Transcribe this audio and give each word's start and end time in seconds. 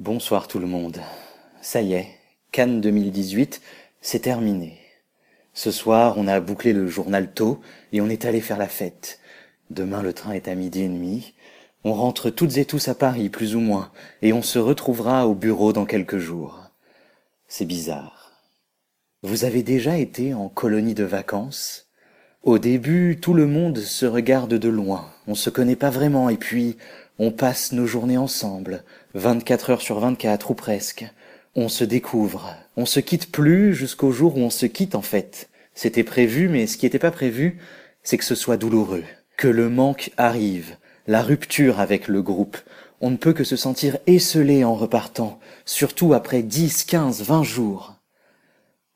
Bonsoir 0.00 0.48
tout 0.48 0.58
le 0.58 0.66
monde. 0.66 0.98
Ça 1.60 1.82
y 1.82 1.92
est, 1.92 2.06
Cannes 2.52 2.80
2018, 2.80 3.60
c'est 4.00 4.20
terminé. 4.20 4.78
Ce 5.52 5.70
soir, 5.70 6.14
on 6.16 6.26
a 6.26 6.40
bouclé 6.40 6.72
le 6.72 6.86
journal 6.86 7.30
tôt 7.34 7.60
et 7.92 8.00
on 8.00 8.08
est 8.08 8.24
allé 8.24 8.40
faire 8.40 8.56
la 8.56 8.66
fête. 8.66 9.20
Demain, 9.68 10.00
le 10.00 10.14
train 10.14 10.32
est 10.32 10.48
à 10.48 10.54
midi 10.54 10.84
et 10.84 10.88
demi. 10.88 11.34
On 11.84 11.92
rentre 11.92 12.30
toutes 12.30 12.56
et 12.56 12.64
tous 12.64 12.88
à 12.88 12.94
Paris, 12.94 13.28
plus 13.28 13.54
ou 13.54 13.60
moins, 13.60 13.92
et 14.22 14.32
on 14.32 14.40
se 14.40 14.58
retrouvera 14.58 15.26
au 15.26 15.34
bureau 15.34 15.74
dans 15.74 15.84
quelques 15.84 16.16
jours. 16.16 16.70
C'est 17.46 17.66
bizarre. 17.66 18.32
Vous 19.22 19.44
avez 19.44 19.62
déjà 19.62 19.98
été 19.98 20.32
en 20.32 20.48
colonie 20.48 20.94
de 20.94 21.04
vacances? 21.04 21.88
Au 22.42 22.58
début, 22.58 23.18
tout 23.20 23.34
le 23.34 23.46
monde 23.46 23.76
se 23.76 24.06
regarde 24.06 24.54
de 24.54 24.68
loin, 24.70 25.12
on 25.26 25.34
se 25.34 25.50
connaît 25.50 25.76
pas 25.76 25.90
vraiment, 25.90 26.30
et 26.30 26.38
puis 26.38 26.78
on 27.22 27.30
passe 27.32 27.72
nos 27.72 27.86
journées 27.86 28.16
ensemble, 28.16 28.82
24 29.12 29.70
heures 29.70 29.82
sur 29.82 30.00
24 30.00 30.52
ou 30.52 30.54
presque. 30.54 31.04
On 31.54 31.68
se 31.68 31.84
découvre, 31.84 32.54
on 32.78 32.86
se 32.86 32.98
quitte 32.98 33.30
plus 33.30 33.74
jusqu'au 33.74 34.10
jour 34.10 34.38
où 34.38 34.40
on 34.40 34.48
se 34.48 34.64
quitte 34.64 34.94
en 34.94 35.02
fait. 35.02 35.50
C'était 35.74 36.02
prévu, 36.02 36.48
mais 36.48 36.66
ce 36.66 36.78
qui 36.78 36.86
n'était 36.86 36.98
pas 36.98 37.10
prévu, 37.10 37.58
c'est 38.02 38.16
que 38.16 38.24
ce 38.24 38.34
soit 38.34 38.56
douloureux, 38.56 39.04
que 39.36 39.48
le 39.48 39.68
manque 39.68 40.12
arrive, 40.16 40.76
la 41.06 41.20
rupture 41.20 41.78
avec 41.78 42.08
le 42.08 42.22
groupe. 42.22 42.56
On 43.02 43.10
ne 43.10 43.18
peut 43.18 43.34
que 43.34 43.44
se 43.44 43.56
sentir 43.56 43.98
esselé 44.06 44.64
en 44.64 44.74
repartant, 44.74 45.40
surtout 45.66 46.14
après 46.14 46.42
10, 46.42 46.84
15, 46.84 47.22
20 47.22 47.42
jours. 47.42 47.96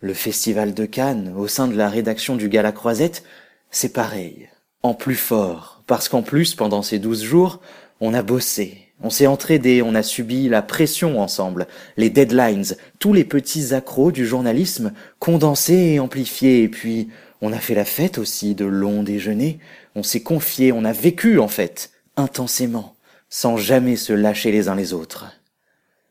Le 0.00 0.14
festival 0.14 0.72
de 0.72 0.86
Cannes, 0.86 1.34
au 1.36 1.48
sein 1.48 1.68
de 1.68 1.76
la 1.76 1.90
rédaction 1.90 2.36
du 2.36 2.48
Gala 2.48 2.72
Croisette, 2.72 3.24
c'est 3.70 3.92
pareil. 3.92 4.48
En 4.82 4.94
plus 4.94 5.16
fort, 5.16 5.82
parce 5.86 6.08
qu'en 6.08 6.22
plus, 6.22 6.54
pendant 6.54 6.82
ces 6.82 6.98
douze 6.98 7.22
jours, 7.22 7.60
on 8.00 8.14
a 8.14 8.22
bossé, 8.22 8.86
on 9.00 9.10
s'est 9.10 9.26
entraidé, 9.26 9.82
on 9.82 9.94
a 9.94 10.02
subi 10.02 10.48
la 10.48 10.62
pression 10.62 11.20
ensemble, 11.20 11.66
les 11.96 12.10
deadlines, 12.10 12.76
tous 12.98 13.12
les 13.12 13.24
petits 13.24 13.74
accros 13.74 14.12
du 14.12 14.26
journalisme 14.26 14.92
condensés 15.18 15.94
et 15.94 16.00
amplifiés, 16.00 16.62
et 16.62 16.68
puis 16.68 17.08
on 17.42 17.52
a 17.52 17.58
fait 17.58 17.74
la 17.74 17.84
fête 17.84 18.18
aussi 18.18 18.54
de 18.54 18.64
longs 18.64 19.02
déjeuners, 19.02 19.58
on 19.94 20.02
s'est 20.02 20.22
confié, 20.22 20.72
on 20.72 20.84
a 20.84 20.92
vécu 20.92 21.38
en 21.38 21.48
fait, 21.48 21.90
intensément, 22.16 22.96
sans 23.28 23.56
jamais 23.56 23.96
se 23.96 24.12
lâcher 24.12 24.50
les 24.50 24.68
uns 24.68 24.76
les 24.76 24.92
autres. 24.92 25.26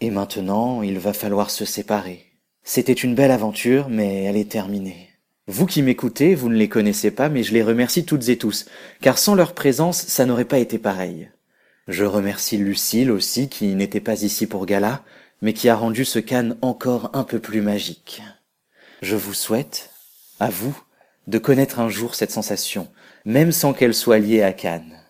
Et 0.00 0.10
maintenant, 0.10 0.82
il 0.82 0.98
va 0.98 1.12
falloir 1.12 1.50
se 1.50 1.66
séparer. 1.66 2.24
C'était 2.62 2.92
une 2.92 3.14
belle 3.14 3.30
aventure, 3.30 3.88
mais 3.90 4.24
elle 4.24 4.36
est 4.36 4.50
terminée. 4.50 5.08
Vous 5.46 5.66
qui 5.66 5.82
m'écoutez, 5.82 6.34
vous 6.34 6.48
ne 6.48 6.56
les 6.56 6.68
connaissez 6.68 7.10
pas, 7.10 7.28
mais 7.28 7.42
je 7.42 7.52
les 7.52 7.62
remercie 7.62 8.04
toutes 8.04 8.28
et 8.28 8.38
tous, 8.38 8.66
car 9.00 9.18
sans 9.18 9.34
leur 9.34 9.52
présence, 9.52 10.00
ça 10.00 10.24
n'aurait 10.24 10.44
pas 10.44 10.58
été 10.58 10.78
pareil. 10.78 11.28
Je 11.90 12.04
remercie 12.04 12.56
Lucille 12.56 13.10
aussi, 13.10 13.48
qui 13.48 13.74
n'était 13.74 13.98
pas 13.98 14.22
ici 14.22 14.46
pour 14.46 14.64
gala, 14.64 15.02
mais 15.42 15.52
qui 15.52 15.68
a 15.68 15.74
rendu 15.74 16.04
ce 16.04 16.20
Cannes 16.20 16.56
encore 16.62 17.10
un 17.14 17.24
peu 17.24 17.40
plus 17.40 17.62
magique. 17.62 18.22
Je 19.02 19.16
vous 19.16 19.34
souhaite, 19.34 19.90
à 20.38 20.50
vous, 20.50 20.80
de 21.26 21.38
connaître 21.38 21.80
un 21.80 21.88
jour 21.88 22.14
cette 22.14 22.30
sensation, 22.30 22.86
même 23.24 23.50
sans 23.50 23.72
qu'elle 23.72 23.92
soit 23.92 24.20
liée 24.20 24.42
à 24.42 24.52
Cannes. 24.52 25.00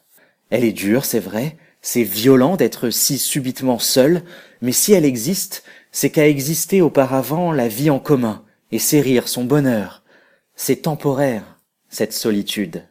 Elle 0.48 0.64
est 0.64 0.72
dure, 0.72 1.04
c'est 1.04 1.20
vrai, 1.20 1.58
c'est 1.82 2.02
violent 2.02 2.56
d'être 2.56 2.88
si 2.88 3.18
subitement 3.18 3.78
seul, 3.78 4.22
mais 4.62 4.72
si 4.72 4.94
elle 4.94 5.04
existe, 5.04 5.64
c'est 5.92 6.08
qu'a 6.08 6.28
existé 6.28 6.80
auparavant 6.80 7.52
la 7.52 7.68
vie 7.68 7.90
en 7.90 7.98
commun, 7.98 8.42
et 8.72 8.78
ses 8.78 9.02
rires, 9.02 9.28
son 9.28 9.44
bonheur. 9.44 10.02
C'est 10.56 10.76
temporaire, 10.76 11.58
cette 11.90 12.14
solitude. 12.14 12.86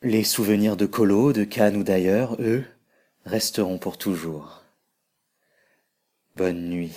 Les 0.00 0.24
souvenirs 0.24 0.78
de 0.78 0.86
Colo, 0.86 1.34
de 1.34 1.44
Cannes 1.44 1.76
ou 1.76 1.82
d'ailleurs, 1.82 2.34
eux, 2.40 2.64
resteront 3.28 3.78
pour 3.78 3.98
toujours. 3.98 4.64
Bonne 6.36 6.68
nuit. 6.68 6.96